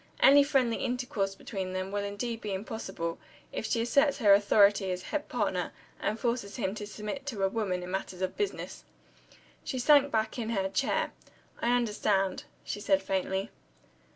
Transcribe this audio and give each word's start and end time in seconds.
Any 0.19 0.43
friendly 0.43 0.77
intercourse 0.77 1.35
between 1.35 1.73
them 1.73 1.91
will 1.91 2.03
indeed 2.03 2.41
be 2.41 2.55
impossible, 2.55 3.19
if 3.51 3.67
she 3.67 3.83
asserts 3.83 4.17
her 4.17 4.33
authority 4.33 4.89
as 4.91 5.03
head 5.03 5.29
partner, 5.29 5.73
and 5.99 6.19
forces 6.19 6.55
him 6.55 6.73
to 6.73 6.87
submit 6.87 7.27
to 7.27 7.43
a 7.43 7.47
woman 7.49 7.83
in 7.83 7.89
a 7.89 7.91
matter 7.91 8.23
of 8.25 8.35
business." 8.35 8.83
She 9.63 9.77
sank 9.77 10.09
back 10.11 10.39
in 10.39 10.49
her 10.49 10.67
chair. 10.69 11.13
"I 11.61 11.75
understand." 11.75 12.45
she 12.63 12.79
said 12.79 13.03
faintly. 13.03 13.51